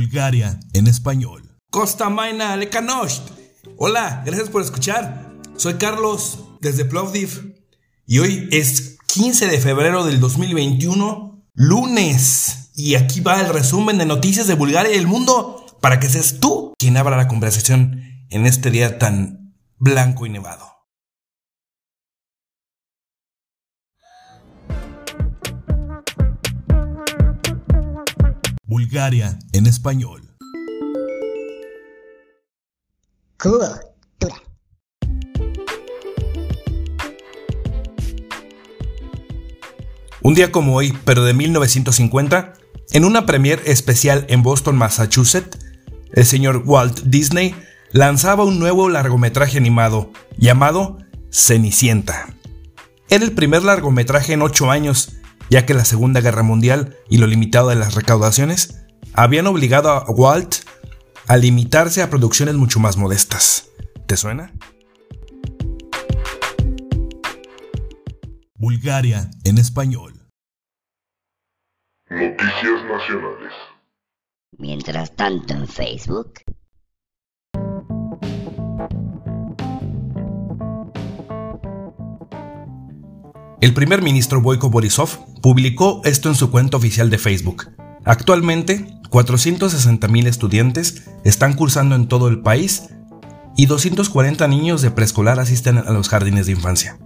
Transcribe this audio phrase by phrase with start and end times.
[0.00, 1.58] Bulgaria en español.
[1.70, 3.32] Costa Maina Lekanosht.
[3.76, 5.30] Hola, gracias por escuchar.
[5.58, 7.54] Soy Carlos desde Plovdiv
[8.06, 12.70] y hoy es 15 de febrero del 2021, lunes.
[12.74, 16.40] Y aquí va el resumen de noticias de Bulgaria y el mundo para que seas
[16.40, 20.79] tú quien abra la conversación en este día tan blanco y nevado.
[28.70, 30.22] Bulgaria en español.
[33.36, 33.80] Cultura.
[40.22, 42.52] Un día como hoy, pero de 1950,
[42.92, 45.58] en una premier especial en Boston, Massachusetts,
[46.12, 47.56] el señor Walt Disney
[47.90, 50.98] lanzaba un nuevo largometraje animado llamado
[51.32, 52.36] Cenicienta.
[53.08, 55.19] Era el primer largometraje en ocho años
[55.50, 60.08] ya que la Segunda Guerra Mundial y lo limitado de las recaudaciones habían obligado a
[60.08, 60.54] Walt
[61.26, 63.68] a limitarse a producciones mucho más modestas.
[64.06, 64.52] ¿Te suena?
[68.54, 70.14] Bulgaria en español.
[72.08, 73.52] Noticias nacionales.
[74.58, 76.40] Mientras tanto en Facebook.
[83.60, 85.10] El primer ministro Boyko Borisov
[85.42, 87.68] publicó esto en su cuenta oficial de Facebook.
[88.06, 92.88] Actualmente, 460.000 estudiantes están cursando en todo el país
[93.58, 96.98] y 240 niños de preescolar asisten a los jardines de infancia.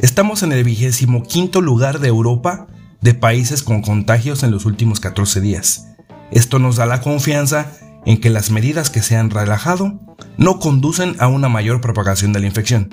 [0.00, 2.66] Estamos en el vigésimo quinto lugar de Europa
[3.00, 5.88] de países con contagios en los últimos 14 días.
[6.32, 7.72] Esto nos da la confianza
[8.04, 9.98] en que las medidas que se han relajado
[10.36, 12.90] no conducen a una mayor propagación de la infección.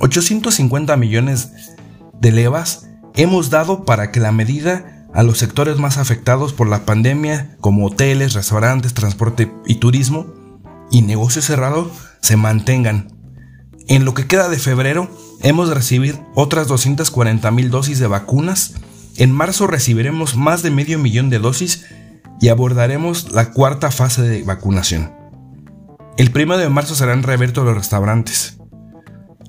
[0.00, 1.52] 850 millones
[2.18, 6.84] de levas hemos dado para que la medida a los sectores más afectados por la
[6.84, 10.26] pandemia, como hoteles, restaurantes, transporte y turismo,
[10.90, 11.88] y negocios cerrados,
[12.20, 13.12] se mantengan.
[13.88, 15.10] En lo que queda de febrero,
[15.42, 18.74] hemos de recibir otras 240 mil dosis de vacunas.
[19.16, 21.84] En marzo recibiremos más de medio millón de dosis
[22.40, 25.12] y abordaremos la cuarta fase de vacunación.
[26.16, 28.59] El primero de marzo serán reabiertos los restaurantes.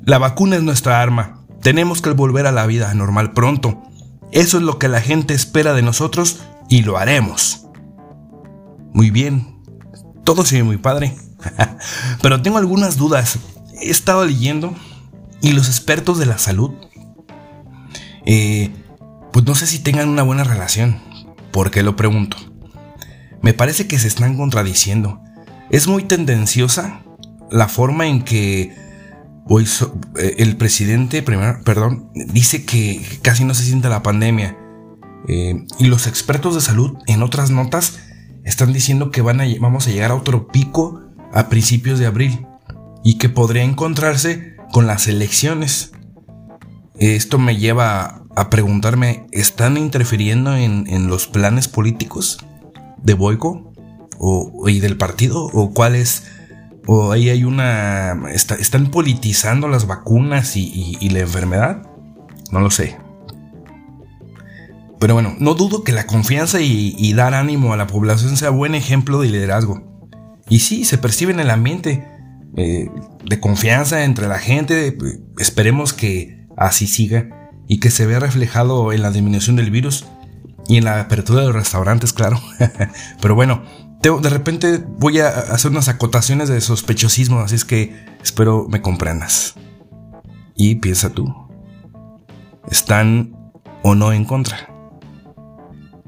[0.04, 1.46] La vacuna es nuestra arma.
[1.62, 3.84] Tenemos que volver a la vida normal pronto.
[4.32, 7.68] Eso es lo que la gente espera de nosotros y lo haremos.
[8.94, 9.62] Muy bien.
[10.24, 11.16] Todo sigue muy padre.
[12.22, 13.40] Pero tengo algunas dudas.
[13.80, 14.76] He estado leyendo
[15.42, 16.72] y los expertos de la salud,
[18.26, 18.72] eh,
[19.34, 21.00] pues no sé si tengan una buena relación.
[21.52, 22.38] ¿Por qué lo pregunto?
[23.42, 25.20] Me parece que se están contradiciendo.
[25.70, 27.02] Es muy tendenciosa
[27.50, 28.76] la forma en que
[29.48, 29.68] Hoy
[30.18, 34.58] eh, el presidente, perdón, dice que casi no se siente la pandemia.
[35.28, 38.00] Eh, y los expertos de salud, en otras notas,
[38.44, 41.02] están diciendo que van a, vamos a llegar a otro pico
[41.34, 42.46] a principios de abril
[43.04, 45.92] y que podría encontrarse con las elecciones.
[46.98, 52.40] Esto me lleva a, preguntarme, ¿están interfiriendo en, los planes políticos
[53.02, 53.74] de Boico
[54.20, 55.46] o, y del partido?
[55.46, 56.26] ¿O cuál es
[56.88, 58.18] o ahí hay una...
[58.34, 61.84] ¿Están politizando las vacunas y, la enfermedad?
[62.52, 62.98] No lo sé.
[65.00, 68.76] Pero bueno, no dudo que la confianza y, dar ánimo a la población sea buen
[68.76, 69.84] ejemplo de liderazgo.
[70.50, 72.06] Y sí, se percibe en el ambiente
[72.58, 72.90] eh,
[73.26, 74.98] de confianza entre la gente.
[75.38, 80.06] Esperemos que así siga y que se vea reflejado en la disminución del virus
[80.68, 82.42] y en la apertura de los restaurantes, claro.
[83.22, 83.64] Pero bueno,
[84.02, 89.56] de repente voy a hacer unas acotaciones de sospechosismo, así es que espero me comprendas.
[90.56, 91.34] Y piensa tú,
[92.70, 93.36] ¿están
[93.84, 94.70] o no en contra?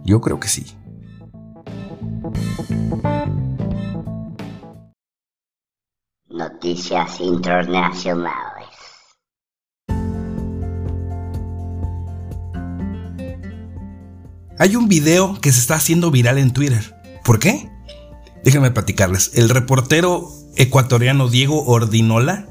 [0.04, 0.66] Yo creo que sí.
[6.30, 8.68] Noticias internacionales.
[14.57, 16.96] Hay un video que se está haciendo viral en Twitter.
[17.24, 17.73] ¿Por qué?
[18.44, 19.31] Déjenme platicarles.
[19.36, 22.48] El reportero ecuatoriano Diego Ordinola,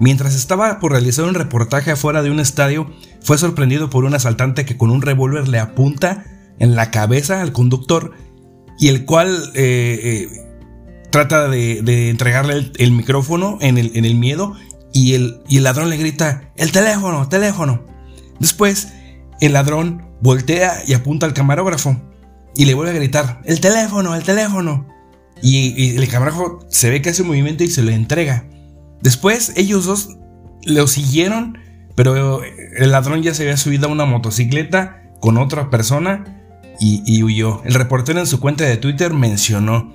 [0.00, 4.64] mientras estaba por realizar un reportaje afuera de un estadio, fue sorprendido por un asaltante
[4.64, 6.24] que con un revólver le apunta
[6.58, 8.12] en la cabeza al conductor
[8.78, 10.28] y el cual eh, eh,
[11.10, 14.54] trata de, entregarle el, micrófono en el, miedo
[14.92, 17.84] y el, y el ladrón le grita, el teléfono, teléfono.
[18.40, 18.88] Después,
[19.40, 22.00] el ladrón voltea y apunta al camarógrafo
[22.56, 24.93] y le vuelve a gritar, el teléfono, el teléfono.
[25.46, 28.44] Y, el camarógrafo se ve que hace un movimiento y se lo entrega.
[29.02, 30.16] Después ellos dos
[30.64, 31.58] lo siguieron,
[31.94, 36.40] pero el ladrón ya se había subido a una motocicleta con otra persona
[36.80, 37.62] y, huyó.
[37.64, 39.92] El reportero en su cuenta de Twitter mencionó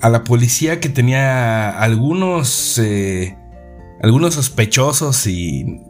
[0.00, 3.36] a la policía que tenía algunos, eh,
[4.02, 5.80] algunos sospechosos y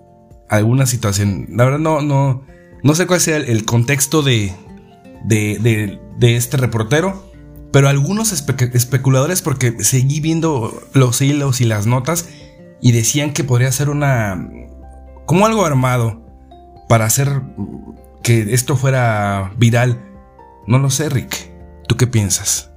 [0.50, 1.46] alguna situación.
[1.50, 2.44] La verdad no, no,
[2.82, 4.52] no sé cuál sea el, contexto de,
[5.24, 7.25] de, de, este reportero,
[7.76, 12.26] pero algunos especuladores, porque seguí viendo los hilos y las notas
[12.80, 14.48] y decían que podría ser una,
[15.26, 16.24] como algo armado
[16.88, 17.42] para hacer
[18.22, 20.02] que esto fuera viral.
[20.66, 21.52] No lo sé, Rick.
[21.86, 22.70] ¿Tú qué piensas?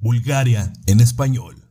[0.00, 1.64] Bulgaria en español.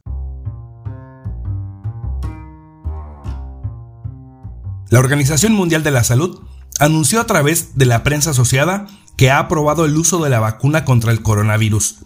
[4.89, 6.47] La Organización Mundial de la Salud
[6.79, 10.85] anunció a través de la prensa asociada que ha aprobado el uso de la vacuna
[10.85, 11.99] contra el coronavirus.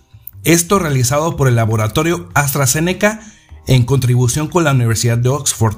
[0.43, 3.19] Esto realizado por el laboratorio AstraZeneca
[3.67, 5.77] en contribución con la Universidad de Oxford.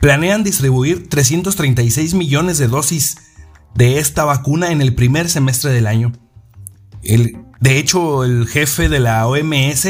[0.00, 3.18] Planean distribuir 336 millones de dosis
[3.74, 6.12] de esta vacuna en el primer semestre del año.
[7.02, 9.88] de hecho, el jefe de la OMS,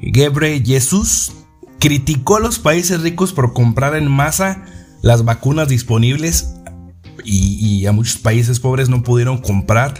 [0.00, 1.32] Gebre Jesus,
[1.78, 4.64] criticó a los países ricos por comprar en masa
[5.02, 6.54] las vacunas disponibles
[7.30, 9.94] y, a muchos países pobres no pudieron comprar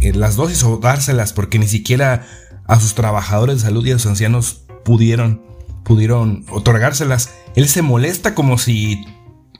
[0.00, 2.26] eh, las dosis o dárselas porque ni siquiera
[2.66, 5.42] a sus trabajadores de salud y a sus ancianos pudieron,
[5.84, 7.30] pudieron otorgárselas.
[7.56, 9.04] Él se molesta como si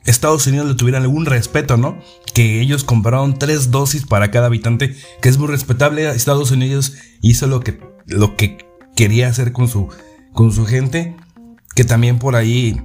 [0.05, 1.99] Estados Unidos le tuvieran algún respeto, ¿no?
[2.35, 6.09] Que ellos compraron tres dosis para cada habitante, que es muy respetable.
[6.11, 8.59] Estados Unidos hizo lo que, lo que
[8.95, 9.89] quería hacer con su,
[10.33, 11.17] con su gente,
[11.75, 12.81] que también por ahí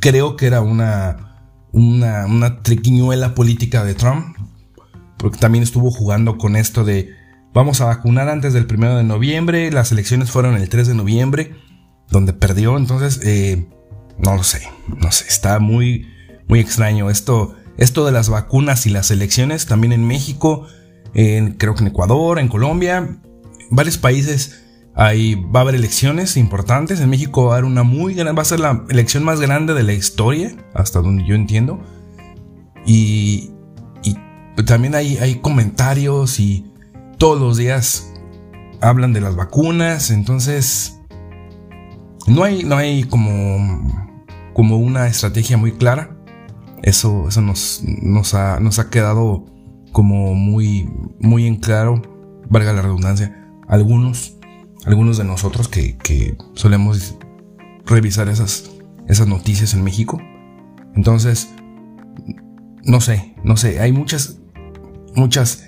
[0.00, 1.31] creo que era una,
[1.72, 4.36] una, una triquiñuela política de Trump,
[5.18, 7.10] porque también estuvo jugando con esto de
[7.54, 11.54] vamos a vacunar antes del primero de noviembre, las elecciones fueron el 3 de noviembre,
[12.10, 13.66] donde perdió, entonces, eh,
[14.18, 16.08] no lo sé, no sé, está muy,
[16.48, 20.66] muy extraño esto, esto de las vacunas y las elecciones, también en México,
[21.12, 23.18] creo que en Ecuador, en Colombia,
[23.70, 24.62] varios países
[24.94, 27.00] Ahí va a haber elecciones importantes.
[27.00, 29.72] En México va a haber una muy grande, va a ser la elección más grande
[29.74, 31.80] de la historia, hasta donde yo entiendo.
[32.86, 33.50] Y,
[34.66, 36.70] también hay, hay comentarios y
[37.16, 38.12] todos los días
[38.82, 40.10] hablan de las vacunas.
[40.10, 41.00] Entonces,
[42.26, 44.12] no hay, no hay como,
[44.52, 46.16] como una estrategia muy clara.
[46.82, 49.46] Eso, eso nos, nos, ha, nos ha quedado
[49.92, 50.90] como muy,
[51.20, 52.02] muy en claro,
[52.50, 53.48] valga la redundancia.
[53.68, 54.38] Algunos
[54.84, 57.16] algunos de nosotros que, solemos
[57.86, 58.70] revisar esas,
[59.08, 60.20] esas noticias en México.
[60.94, 61.48] Entonces,
[62.84, 64.40] no sé, no sé, hay muchas,
[65.14, 65.64] muchas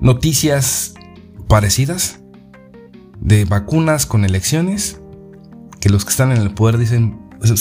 [0.00, 0.94] noticias
[1.48, 2.20] parecidas
[3.20, 5.00] de vacunas con elecciones,
[5.80, 7.20] que los que están en el poder dicen,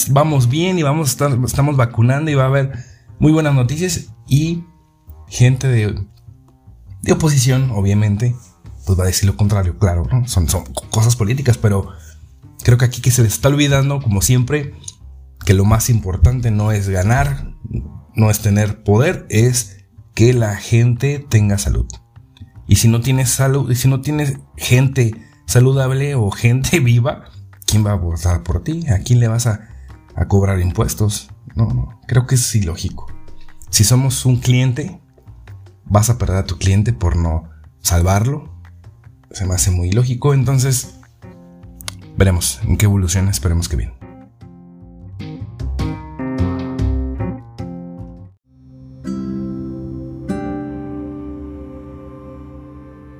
[0.09, 2.71] vamos bien y vamos estamos vacunando y va a haber
[3.19, 4.63] muy buenas noticias y
[5.27, 6.05] gente de,
[7.01, 8.35] de oposición, obviamente,
[8.85, 11.89] pues va a decir lo contrario, claro, son, son cosas políticas, pero
[12.63, 14.73] creo que aquí que se les está olvidando, como siempre,
[15.45, 17.53] que lo más importante no es ganar,
[18.15, 21.87] no es tener poder, es que la gente tenga salud.
[22.67, 25.13] Y si no tienes salud, y si no tienes gente
[25.45, 27.25] saludable o gente viva,
[27.65, 28.87] ¿quién va a votar por ti?
[28.89, 29.69] ¿A quién le vas a,
[30.15, 31.29] a cobrar impuestos?
[31.55, 33.07] No, no, creo que es ilógico.
[33.69, 34.99] Si somos un cliente,
[35.85, 37.49] vas a perder a tu cliente por no
[37.81, 38.52] salvarlo,
[39.33, 40.33] se me hace muy lógico.
[40.33, 40.95] Entonces,
[42.15, 43.31] veremos en qué evoluciona.
[43.31, 43.93] Esperemos que bien.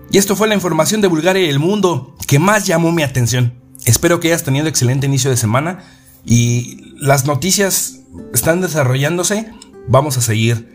[0.10, 3.56] Y esto fue la información de Bulgaria y el mundo que más llamó mi atención.
[3.86, 5.84] Espero que hayas tenido excelente inicio de semana
[6.24, 8.02] y las noticias
[8.32, 9.52] están desarrollándose.
[9.88, 10.70] Vamos a seguir,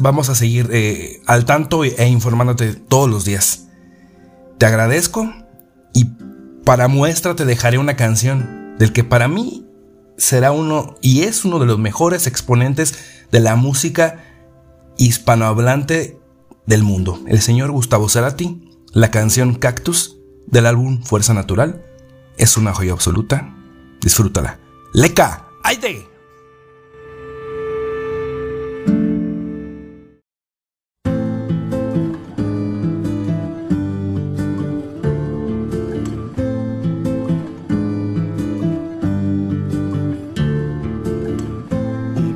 [0.00, 3.68] vamos a seguir eh, al tanto e informándote todos los días.
[4.62, 5.28] Te agradezco
[5.92, 6.04] y
[6.64, 9.66] para muestra te dejaré una canción del que para mí
[10.16, 12.94] será uno y es uno de los mejores exponentes
[13.32, 14.22] de la música
[14.98, 16.20] hispanohablante
[16.64, 18.70] del mundo, el señor Gustavo Cerati.
[18.92, 21.84] La canción Cactus del álbum Fuerza Natural
[22.36, 23.56] es una joya absoluta.
[24.00, 24.60] Disfrútala.
[24.94, 26.11] Leca, ¡Aide!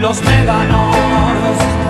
[0.00, 1.89] Los médanos